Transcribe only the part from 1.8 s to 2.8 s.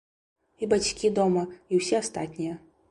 ўсе астатнія.